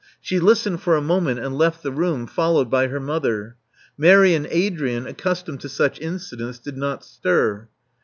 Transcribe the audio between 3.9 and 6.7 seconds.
Mary and Adrian, accustomed to such incidents,